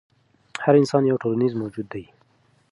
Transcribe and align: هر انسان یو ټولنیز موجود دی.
هر 0.63 0.73
انسان 0.81 1.03
یو 1.05 1.21
ټولنیز 1.23 1.53
موجود 1.61 1.87
دی. 1.93 2.03